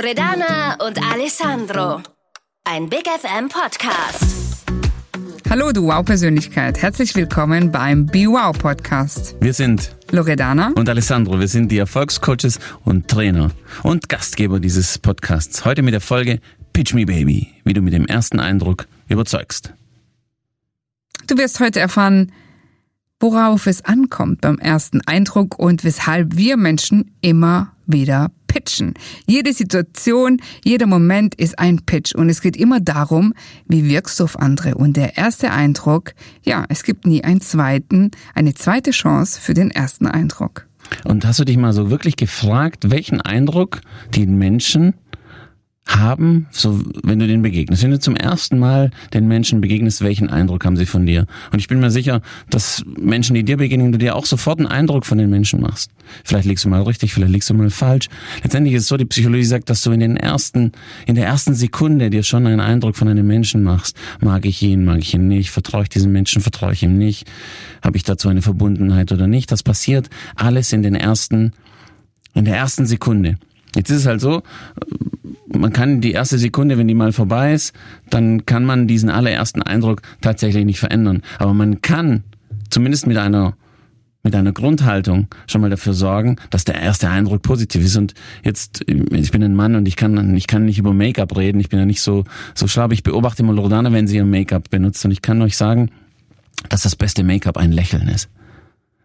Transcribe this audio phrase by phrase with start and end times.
[0.00, 2.00] Loredana und Alessandro.
[2.62, 4.64] Ein Big FM Podcast.
[5.50, 6.80] Hallo, du Wow-Persönlichkeit.
[6.80, 9.34] Herzlich willkommen beim Be Wow Podcast.
[9.40, 11.40] Wir sind Loredana und Alessandro.
[11.40, 13.50] Wir sind die Erfolgscoaches und Trainer
[13.82, 15.64] und Gastgeber dieses Podcasts.
[15.64, 16.38] Heute mit der Folge
[16.72, 19.74] Pitch Me Baby, wie du mit dem ersten Eindruck überzeugst.
[21.26, 22.30] Du wirst heute erfahren,
[23.18, 28.94] worauf es ankommt beim ersten Eindruck und weshalb wir Menschen immer wieder pitchen.
[29.26, 33.34] Jede Situation, jeder Moment ist ein Pitch und es geht immer darum,
[33.68, 34.74] wie wirkst du auf andere.
[34.74, 39.70] Und der erste Eindruck, ja, es gibt nie einen zweiten, eine zweite Chance für den
[39.70, 40.66] ersten Eindruck.
[41.04, 43.80] Und hast du dich mal so wirklich gefragt, welchen Eindruck
[44.14, 44.94] die Menschen
[45.88, 47.82] haben, so wenn du denen begegnest.
[47.82, 51.26] Wenn du zum ersten Mal den Menschen begegnest, welchen Eindruck haben sie von dir?
[51.50, 52.20] Und ich bin mir sicher,
[52.50, 55.90] dass Menschen, die dir begegnen, du dir auch sofort einen Eindruck von den Menschen machst.
[56.24, 58.08] Vielleicht liegst du mal richtig, vielleicht liegst du mal falsch.
[58.42, 60.72] Letztendlich ist es so, die Psychologie sagt, dass du in den ersten,
[61.06, 63.96] in der ersten Sekunde dir schon einen Eindruck von einem Menschen machst.
[64.20, 65.50] Mag ich ihn, mag ich ihn nicht?
[65.50, 67.26] Vertraue ich diesem Menschen, vertraue ich ihm nicht?
[67.82, 69.50] Habe ich dazu eine Verbundenheit oder nicht?
[69.50, 71.52] Das passiert alles in den ersten,
[72.34, 73.36] in der ersten Sekunde.
[73.74, 74.42] Jetzt ist es halt so,
[75.52, 77.74] man kann die erste Sekunde, wenn die mal vorbei ist,
[78.10, 81.22] dann kann man diesen allerersten Eindruck tatsächlich nicht verändern.
[81.38, 82.24] Aber man kann
[82.70, 83.54] zumindest mit einer
[84.24, 87.96] mit einer Grundhaltung schon mal dafür sorgen, dass der erste Eindruck positiv ist.
[87.96, 91.60] Und jetzt, ich bin ein Mann und ich kann, ich kann nicht über Make-up reden.
[91.60, 92.24] Ich bin ja nicht so,
[92.54, 92.90] so schlau.
[92.90, 95.04] Ich beobachte immer Loredana, wenn sie ihr Make-up benutzt.
[95.04, 95.90] Und ich kann euch sagen,
[96.68, 98.28] dass das beste Make-up ein Lächeln ist.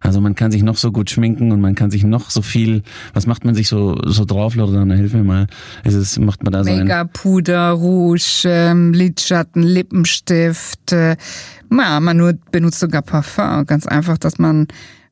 [0.03, 2.83] Also man kann sich noch so gut schminken und man kann sich noch so viel,
[3.13, 5.47] was macht man sich so, so drauf, Loredana, hilf mir mal.
[5.85, 10.91] Ist es, macht man da so Make-up, Puder, Rouge, ähm, Lidschatten, Lippenstift.
[10.91, 11.15] Äh,
[11.71, 13.65] ja, man nur benutzt sogar Parfum.
[13.65, 14.67] Ganz einfach, dass man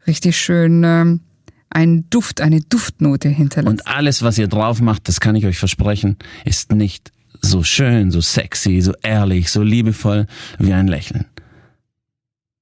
[0.07, 1.21] richtig schön ähm,
[1.69, 3.71] einen Duft, eine Duftnote hinterlässt.
[3.71, 8.11] Und alles, was ihr drauf macht, das kann ich euch versprechen, ist nicht so schön,
[8.11, 10.27] so sexy, so ehrlich, so liebevoll
[10.59, 11.25] wie ein Lächeln.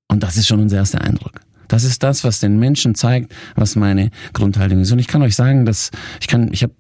[0.08, 1.42] Und das ist schon unser erster Eindruck.
[1.70, 4.92] Das ist das, was den Menschen zeigt, was meine Grundhaltung ist.
[4.92, 6.74] Und ich kann euch sagen, dass ich kann, ich habe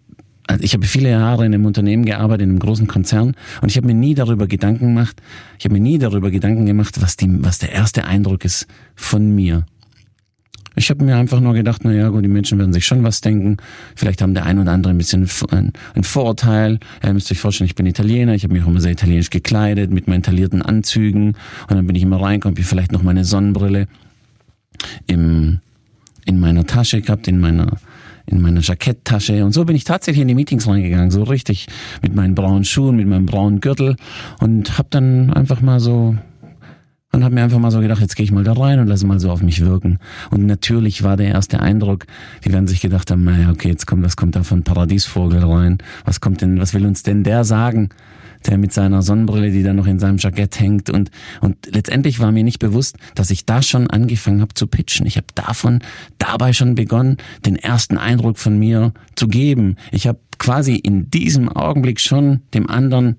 [0.48, 3.78] also ich habe viele Jahre in einem Unternehmen gearbeitet, in einem großen Konzern, und ich
[3.78, 5.22] habe mir nie darüber Gedanken gemacht,
[5.60, 9.36] ich habe mir nie darüber Gedanken gemacht, was, die, was der erste Eindruck ist von
[9.36, 9.64] mir.
[10.76, 13.22] Ich habe mir einfach nur gedacht, na ja, gut, die Menschen werden sich schon was
[13.22, 13.58] denken.
[13.96, 16.80] Vielleicht haben der ein oder andere ein bisschen ein, Vorurteil.
[17.04, 19.92] Ihr müsst euch vorstellen, ich bin Italiener, ich habe mich auch immer sehr italienisch gekleidet,
[19.92, 21.36] mit meinen taillierten Anzügen.
[21.68, 23.88] Und dann bin ich immer reingekommen, wie vielleicht noch meine Sonnenbrille
[25.07, 25.59] im,
[26.25, 27.78] in meiner Tasche gehabt, in meiner
[28.25, 31.66] in meiner Jacketttasche und so bin ich tatsächlich in die Meetings reingegangen, so richtig
[32.03, 33.95] mit meinen braunen Schuhen, mit meinem braunen Gürtel
[34.40, 36.16] und habe dann einfach mal so
[37.12, 39.07] und habe mir einfach mal so gedacht, jetzt gehe ich mal da rein und lasse
[39.07, 39.97] mal so auf mich wirken.
[40.29, 42.06] Und natürlich war der erste Eindruck,
[42.46, 45.79] die werden sich gedacht haben, naja, okay, jetzt kommt, was kommt da von Paradiesvogel rein?
[46.06, 47.90] Was kommt denn, was will uns denn der sagen?
[48.48, 50.90] Der mit seiner Sonnenbrille, die da noch in seinem Jackett hängt.
[50.90, 51.12] Und,
[51.42, 55.06] und letztendlich war mir nicht bewusst, dass ich da schon angefangen habe zu pitchen.
[55.06, 55.80] Ich habe davon
[56.18, 59.76] dabei schon begonnen, den ersten Eindruck von mir zu geben.
[59.92, 63.18] Ich habe quasi in diesem Augenblick schon dem anderen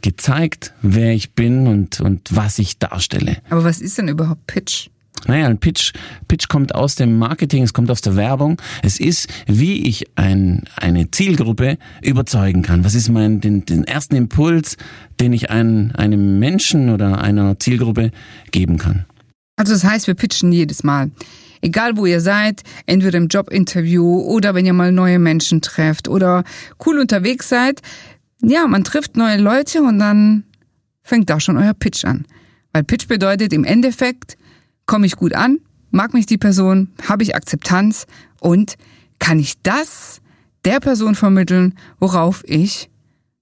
[0.00, 3.38] gezeigt, wer ich bin und, und was ich darstelle.
[3.50, 4.90] Aber was ist denn überhaupt Pitch?
[5.26, 5.92] Naja, ein Pitch,
[6.28, 8.60] Pitch kommt aus dem Marketing, es kommt aus der Werbung.
[8.82, 12.84] Es ist, wie ich ein, eine Zielgruppe überzeugen kann.
[12.84, 14.76] Was ist mein, den, den ersten Impuls,
[15.20, 18.12] den ich ein, einem Menschen oder einer Zielgruppe
[18.52, 19.06] geben kann?
[19.56, 21.10] Also das heißt, wir pitchen jedes Mal.
[21.60, 26.44] Egal wo ihr seid, entweder im Jobinterview oder wenn ihr mal neue Menschen trefft oder
[26.86, 27.82] cool unterwegs seid.
[28.40, 30.44] Ja, man trifft neue Leute und dann
[31.02, 32.26] fängt da schon euer Pitch an.
[32.72, 34.37] Weil Pitch bedeutet im Endeffekt,
[34.88, 35.58] Komme ich gut an?
[35.90, 36.88] Mag mich die Person?
[37.06, 38.06] Habe ich Akzeptanz?
[38.40, 38.76] Und
[39.18, 40.22] kann ich das
[40.64, 42.88] der Person vermitteln, worauf ich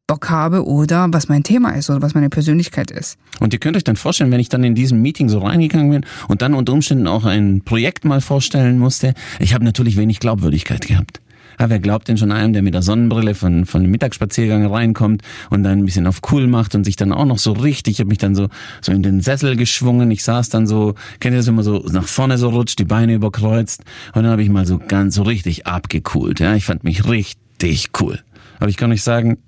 [0.09, 3.17] Bock habe oder was mein Thema ist oder was meine Persönlichkeit ist.
[3.39, 6.07] Und ihr könnt euch dann vorstellen, wenn ich dann in diesem Meeting so reingegangen bin
[6.27, 10.85] und dann unter Umständen auch ein Projekt mal vorstellen musste, ich habe natürlich wenig Glaubwürdigkeit
[10.85, 11.21] gehabt.
[11.59, 15.23] Ja, wer glaubt denn schon einem, der mit der Sonnenbrille von, von dem Mittagsspaziergang reinkommt
[15.51, 18.01] und dann ein bisschen auf cool macht und sich dann auch noch so richtig, ich
[18.01, 18.49] habe mich dann so,
[18.83, 22.07] so in den Sessel geschwungen, ich saß dann so, kennt ihr das immer so nach
[22.07, 23.83] vorne so rutscht, die Beine überkreuzt
[24.15, 26.41] und dann habe ich mal so ganz so richtig abgekühlt.
[26.41, 28.21] Ja, ich fand mich richtig cool.
[28.59, 29.39] Aber ich kann euch sagen,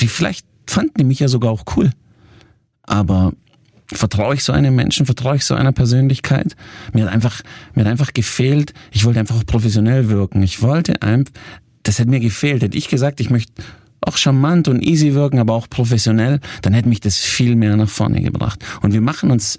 [0.00, 1.90] die vielleicht fanden die mich ja sogar auch cool.
[2.82, 3.32] Aber
[3.92, 6.56] Vertraue ich so einem Menschen, vertraue ich so einer Persönlichkeit?
[6.92, 7.42] Mir hat einfach,
[7.74, 10.42] mir hat einfach gefehlt, ich wollte einfach professionell wirken.
[10.42, 11.32] Ich wollte einfach,
[11.84, 12.62] das hätte mir gefehlt.
[12.62, 13.62] Hätte ich gesagt, ich möchte
[14.00, 17.88] auch charmant und easy wirken, aber auch professionell, dann hätte mich das viel mehr nach
[17.88, 18.64] vorne gebracht.
[18.82, 19.56] Und wir machen uns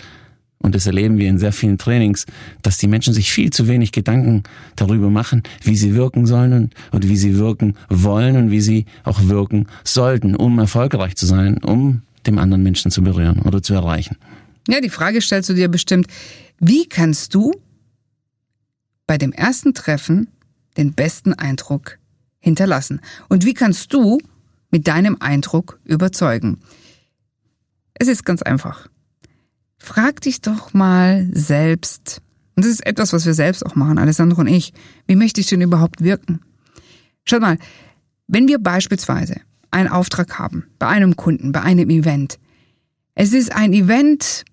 [0.62, 2.26] und das erleben wir in sehr vielen Trainings,
[2.62, 4.44] dass die Menschen sich viel zu wenig Gedanken
[4.76, 8.86] darüber machen, wie sie wirken sollen und, und wie sie wirken wollen und wie sie
[9.06, 13.74] auch wirken sollten, um erfolgreich zu sein, um dem anderen Menschen zu berühren oder zu
[13.74, 14.18] erreichen.
[14.68, 16.08] Ja, die Frage stellst du dir bestimmt,
[16.60, 17.54] wie kannst du
[19.08, 20.28] bei dem ersten Treffen
[20.78, 21.98] den besten Eindruck
[22.40, 23.02] hinterlassen?
[23.28, 24.20] Und wie kannst du
[24.72, 26.60] mit deinem Eindruck überzeugen?
[27.96, 28.88] Es ist ganz einfach.
[29.78, 32.22] Frag dich doch mal selbst,
[32.56, 34.74] und das ist etwas, was wir selbst auch machen, Alessandro und ich,
[35.08, 36.42] wie möchte ich denn überhaupt wirken?
[37.24, 37.58] Schaut mal,
[38.28, 42.40] wenn wir beispielsweise einen Auftrag haben, bei einem Kunden, bei einem Event,
[43.16, 44.46] es ist ein Event,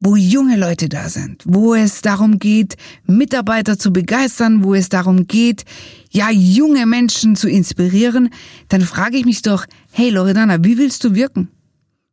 [0.00, 2.76] wo junge Leute da sind, wo es darum geht,
[3.06, 5.64] Mitarbeiter zu begeistern, wo es darum geht,
[6.10, 8.30] ja, junge Menschen zu inspirieren,
[8.68, 11.48] dann frage ich mich doch, hey Loredana, wie willst du wirken?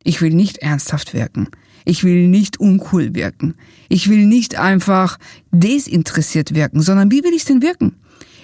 [0.04, 1.48] Ich will nicht ernsthaft wirken.
[1.84, 3.54] Ich will nicht uncool wirken.
[3.88, 5.18] Ich will nicht einfach
[5.50, 7.96] desinteressiert wirken, sondern wie will ich denn wirken?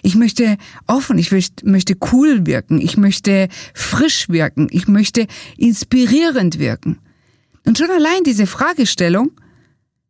[0.03, 0.57] Ich möchte
[0.87, 6.99] offen, ich möchte cool wirken, ich möchte frisch wirken, ich möchte inspirierend wirken.
[7.67, 9.33] Und schon allein diese Fragestellung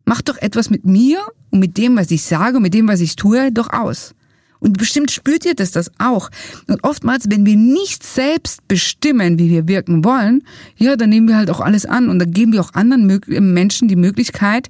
[0.04, 1.20] macht doch etwas mit mir
[1.50, 4.14] und mit dem, was ich sage und mit dem, was ich tue, doch aus.
[4.60, 6.30] Und bestimmt spürt ihr das das auch.
[6.66, 10.42] Und oftmals, wenn wir nicht selbst bestimmen, wie wir wirken wollen,
[10.76, 13.06] ja, dann nehmen wir halt auch alles an und dann geben wir auch anderen
[13.54, 14.68] Menschen die Möglichkeit,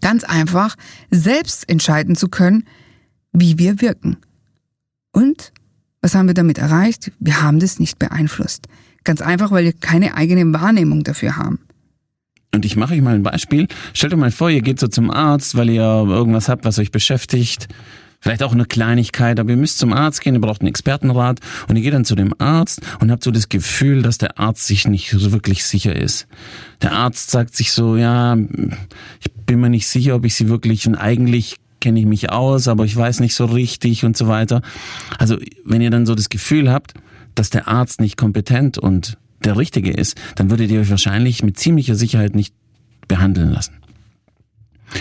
[0.00, 0.74] ganz einfach
[1.10, 2.64] selbst entscheiden zu können,
[3.38, 4.16] wie wir wirken.
[5.12, 5.52] Und
[6.00, 7.12] was haben wir damit erreicht?
[7.18, 8.66] Wir haben das nicht beeinflusst.
[9.04, 11.60] Ganz einfach, weil wir keine eigene Wahrnehmung dafür haben.
[12.54, 13.68] Und ich mache euch mal ein Beispiel.
[13.92, 16.90] Stellt euch mal vor, ihr geht so zum Arzt, weil ihr irgendwas habt, was euch
[16.90, 17.68] beschäftigt
[18.20, 21.76] Vielleicht auch eine Kleinigkeit, aber ihr müsst zum Arzt gehen, ihr braucht einen Expertenrat und
[21.76, 24.88] ihr geht dann zu dem Arzt und habt so das Gefühl, dass der Arzt sich
[24.88, 26.26] nicht so wirklich sicher ist.
[26.82, 30.86] Der Arzt sagt sich so, ja, ich bin mir nicht sicher, ob ich sie wirklich
[30.88, 34.62] und eigentlich kenne ich mich aus, aber ich weiß nicht so richtig und so weiter.
[35.18, 36.94] Also wenn ihr dann so das Gefühl habt,
[37.34, 41.58] dass der Arzt nicht kompetent und der Richtige ist, dann würdet ihr euch wahrscheinlich mit
[41.58, 42.54] ziemlicher Sicherheit nicht
[43.08, 43.74] behandeln lassen.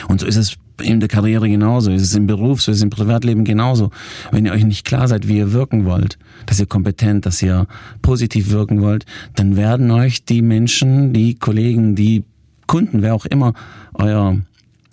[0.07, 2.83] Und so ist es in der Karriere genauso, ist es im Beruf, so ist es
[2.83, 3.92] im Privatleben genauso.
[4.31, 7.68] Wenn ihr euch nicht klar seid, wie ihr wirken wollt, dass ihr kompetent, dass ihr
[8.01, 9.06] positiv wirken wollt,
[9.36, 12.24] dann werden euch die Menschen, die Kollegen, die
[12.68, 13.54] Kunden, wer auch immer
[13.94, 14.38] euer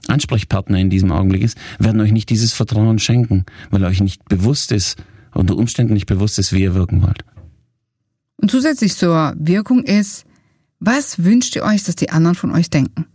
[0.08, 4.72] Ansprechpartner in diesem Augenblick ist, werden euch nicht dieses Vertrauen schenken, weil euch nicht bewusst
[4.72, 4.96] ist,
[5.34, 7.24] unter Umständen nicht bewusst ist, wie ihr wirken wollt.
[8.36, 10.24] Und zusätzlich zur Wirkung ist,
[10.80, 13.06] was wünscht ihr euch, dass die anderen von euch denken?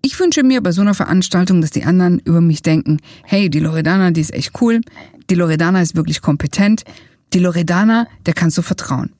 [0.00, 3.58] Ich wünsche mir bei so einer Veranstaltung, dass die anderen über mich denken, hey, die
[3.58, 4.80] Loredana, die ist echt cool,
[5.28, 6.84] die Loredana ist wirklich kompetent,
[7.32, 9.10] die Loredana, der kannst du vertrauen.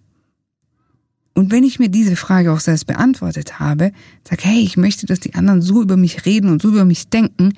[1.36, 3.92] Und wenn ich mir diese Frage auch selbst beantwortet habe,
[4.26, 7.08] sag, hey, ich möchte, dass die anderen so über mich reden und so über mich
[7.10, 7.52] denken,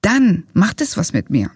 [0.00, 1.50] dann macht es was mit mir.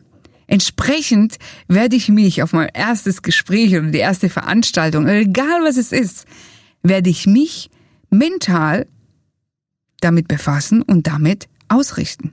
[0.48, 1.38] Entsprechend
[1.68, 6.26] werde ich mich auf mein erstes Gespräch oder die erste Veranstaltung, egal was es ist,
[6.82, 7.70] werde ich mich
[8.10, 8.88] mental
[10.00, 12.32] damit befassen und damit ausrichten.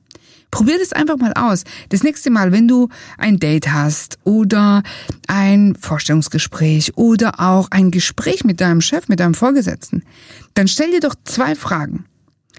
[0.51, 1.63] Probier das einfach mal aus.
[1.89, 4.83] Das nächste Mal, wenn du ein Date hast oder
[5.27, 10.03] ein Vorstellungsgespräch oder auch ein Gespräch mit deinem Chef, mit deinem Vorgesetzten,
[10.55, 12.05] dann stell dir doch zwei Fragen.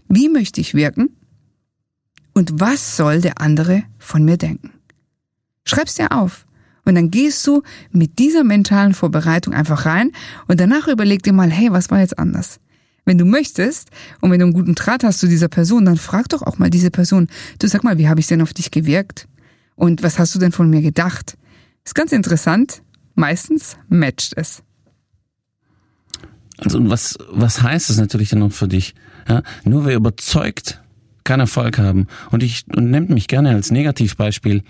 [0.08, 1.10] Wie möchte ich wirken?
[2.32, 4.72] Und was soll der andere von mir denken?
[5.64, 6.46] Schreib's dir auf.
[6.84, 10.12] Und dann gehst du mit dieser mentalen Vorbereitung einfach rein
[10.48, 12.58] und danach überleg dir mal, hey, was war jetzt anders?
[13.10, 13.90] Wenn du möchtest
[14.20, 16.70] und wenn du einen guten Draht hast zu dieser Person, dann frag doch auch mal
[16.70, 17.26] diese Person,
[17.58, 19.26] du sag mal, wie habe ich denn auf dich gewirkt?
[19.74, 21.36] Und was hast du denn von mir gedacht?
[21.84, 22.82] Ist ganz interessant.
[23.16, 24.62] Meistens matcht es.
[26.58, 28.94] Also, was, was heißt das natürlich dann noch für dich?
[29.28, 30.80] Ja, nur wer überzeugt,
[31.24, 32.06] kann Erfolg haben.
[32.30, 34.62] Und ich, und nimmt mich gerne als Negativbeispiel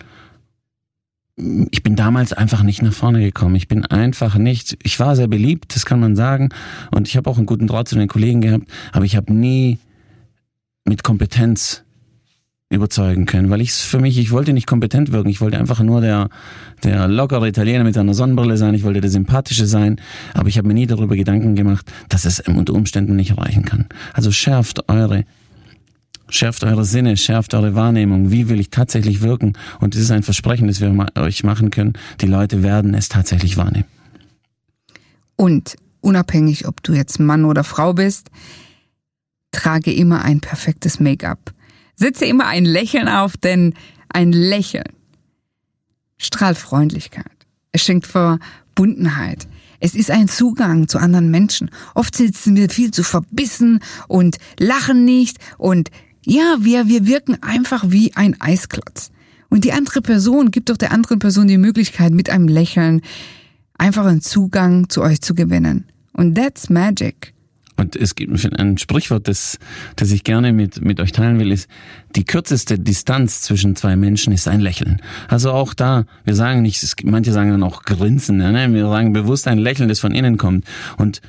[1.71, 3.57] ich bin damals einfach nicht nach vorne gekommen.
[3.57, 6.51] Ich bin einfach nicht, ich war sehr beliebt, das kann man sagen.
[6.91, 9.79] Und ich habe auch einen guten Draht zu den Kollegen gehabt, aber ich habe nie
[10.85, 11.85] mit Kompetenz
[12.73, 16.01] überzeugen können, weil ich für mich, ich wollte nicht kompetent wirken, ich wollte einfach nur
[16.01, 16.29] der,
[16.85, 20.01] der lockere Italiener mit einer Sonnenbrille sein, ich wollte der sympathische sein,
[20.35, 23.87] aber ich habe mir nie darüber Gedanken gemacht, dass es unter Umständen nicht reichen kann.
[24.15, 25.25] Also schärft eure
[26.31, 28.31] Schärft eure Sinne, schärft eure Wahrnehmung.
[28.31, 29.55] Wie will ich tatsächlich wirken?
[29.81, 31.95] Und das ist ein Versprechen, das wir euch machen können.
[32.21, 33.87] Die Leute werden es tatsächlich wahrnehmen.
[35.37, 38.31] Und unabhängig, ob du jetzt Mann oder Frau bist,
[39.51, 41.53] trage immer ein perfektes Make-up.
[41.97, 43.75] Setze immer ein Lächeln auf, denn
[44.09, 44.85] ein Lächeln
[46.19, 47.27] strahlt Freundlichkeit.
[47.73, 49.49] Es schenkt Verbundenheit.
[49.81, 51.71] Es ist ein Zugang zu anderen Menschen.
[51.95, 55.91] Oft sitzen wir viel zu verbissen und lachen nicht und
[56.25, 59.11] ja, wir, wir wirken einfach wie ein Eisklotz.
[59.49, 63.03] Und die andere Person gibt doch der anderen Person die Möglichkeit, mit einem Lächeln
[63.77, 65.87] einfach einen Zugang zu euch zu gewinnen.
[66.13, 67.35] Und that's magic.
[67.81, 69.59] Und es gibt ein Sprichwort, das,
[69.97, 71.67] das ich gerne mit, mit euch teilen will, ist,
[72.15, 75.01] die kürzeste Distanz zwischen zwei Menschen ist ein Lächeln.
[75.29, 78.71] Also auch da, wir sagen nicht, manche sagen dann auch Grinsen, ne?
[78.75, 80.67] wir sagen bewusst ein Lächeln, das von innen kommt.
[80.99, 81.23] Und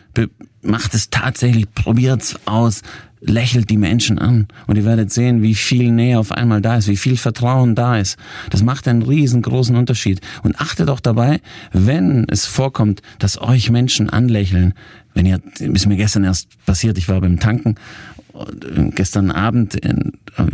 [0.62, 2.82] macht es tatsächlich, probiert's aus,
[3.22, 6.88] lächelt die Menschen an und ihr werdet sehen, wie viel Nähe auf einmal da ist,
[6.88, 8.18] wie viel Vertrauen da ist.
[8.50, 10.22] Das macht einen riesengroßen Unterschied.
[10.44, 11.40] Und achtet auch dabei,
[11.72, 14.74] wenn es vorkommt, dass euch Menschen anlächeln,
[15.14, 17.76] wenn ihr, ist mir gestern erst passiert, ich war beim Tanken
[18.34, 20.14] und gestern Abend in,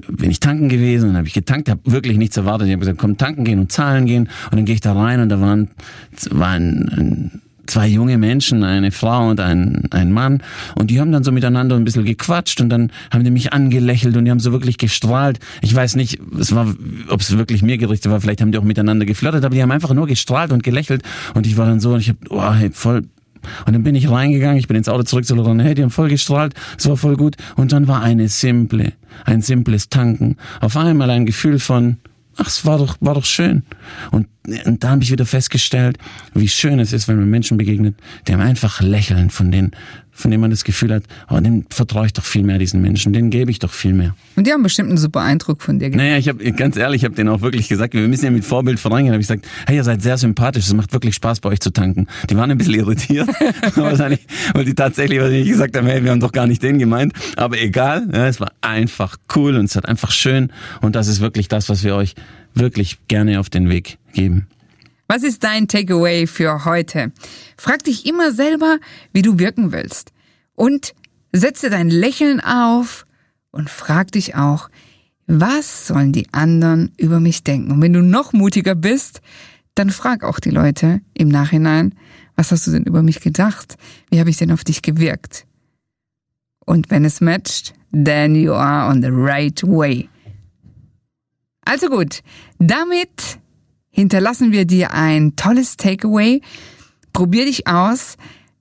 [0.09, 2.67] bin ich tanken gewesen und habe ich getankt, habe wirklich nichts erwartet.
[2.67, 5.21] Ich habe gesagt, komm tanken gehen und zahlen gehen und dann gehe ich da rein
[5.21, 5.69] und da waren
[6.31, 10.41] war ein, ein zwei junge Menschen, eine Frau und ein, ein Mann.
[10.75, 14.15] Und die haben dann so miteinander ein bisschen gequatscht und dann haben die mich angelächelt
[14.17, 15.39] und die haben so wirklich gestrahlt.
[15.61, 16.73] Ich weiß nicht, es war,
[17.09, 19.71] ob es wirklich mir gerichtet war, vielleicht haben die auch miteinander geflirtet, aber die haben
[19.71, 21.03] einfach nur gestrahlt und gelächelt.
[21.33, 23.03] Und ich war dann so, und ich habe, oh, hey, voll
[23.65, 25.89] und dann bin ich reingegangen, ich bin ins Auto zurück zu Lorraine, hey, die haben
[25.89, 27.35] voll gestrahlt, es war voll gut.
[27.55, 28.93] Und dann war eine simple,
[29.25, 30.37] ein simples Tanken.
[30.59, 31.97] Auf einmal ein Gefühl von,
[32.35, 33.63] ach, es war doch, war doch schön.
[34.11, 34.27] Und,
[34.65, 35.97] und da habe ich wieder festgestellt,
[36.33, 37.95] wie schön es ist, wenn man Menschen begegnet,
[38.27, 39.71] die haben einfach lächeln, von denen,
[40.11, 43.11] von denen man das Gefühl hat, oh, dem vertraue ich doch viel mehr diesen Menschen,
[43.11, 44.15] denen gebe ich doch viel mehr.
[44.37, 45.89] Und die haben bestimmt einen super Eindruck von dir.
[45.89, 48.45] Naja, ich habe ganz ehrlich, ich habe denen auch wirklich gesagt, wir müssen ja mit
[48.45, 49.13] Vorbild vorangehen.
[49.13, 51.71] Habe ich gesagt, hey, ihr seid sehr sympathisch, es macht wirklich Spaß bei euch zu
[51.71, 52.07] tanken.
[52.29, 53.27] Die waren ein bisschen irritiert,
[53.75, 57.11] wahrscheinlich, weil die tatsächlich wahrscheinlich gesagt haben, hey, wir haben doch gar nicht den gemeint.
[57.35, 61.19] Aber egal, ja, es war einfach cool und es hat einfach schön und das ist
[61.19, 62.15] wirklich das, was wir euch
[62.59, 64.47] wirklich gerne auf den Weg geben.
[65.07, 67.11] Was ist dein Takeaway für heute?
[67.57, 68.77] Frag dich immer selber,
[69.13, 70.11] wie du wirken willst.
[70.55, 70.93] Und
[71.31, 73.05] setze dein Lächeln auf
[73.51, 74.69] und frag dich auch,
[75.27, 77.71] was sollen die anderen über mich denken?
[77.71, 79.21] Und wenn du noch mutiger bist,
[79.75, 81.93] dann frag auch die Leute im Nachhinein,
[82.35, 83.77] was hast du denn über mich gedacht?
[84.09, 85.45] Wie habe ich denn auf dich gewirkt?
[86.65, 90.09] Und wenn es matcht, then you are on the right way.
[91.67, 92.21] Also gut,
[92.59, 93.39] damit
[93.89, 96.41] hinterlassen wir dir ein tolles Takeaway.
[97.11, 98.15] Probier dich aus.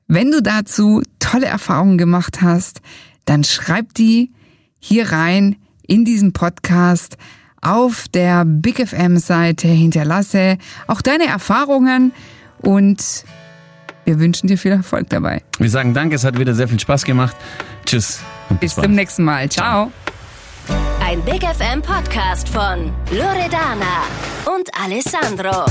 [0.08, 2.80] Wenn du dazu tolle Erfahrungen gemacht hast,
[3.24, 4.32] dann schreib die
[4.80, 7.16] hier rein in diesen Podcast
[7.60, 9.68] auf der Big FM Seite.
[9.68, 12.12] Hinterlasse auch deine Erfahrungen
[12.62, 13.24] und
[14.04, 15.42] wir wünschen dir viel Erfolg dabei.
[15.58, 17.36] Wir sagen Danke, es hat wieder sehr viel Spaß gemacht.
[17.84, 18.20] Tschüss.
[18.48, 19.48] Bis, bis zum nächsten Mal.
[19.48, 19.92] Ciao.
[21.16, 24.04] Ein Big FM Podcast von Loredana
[24.54, 25.64] und Alessandro.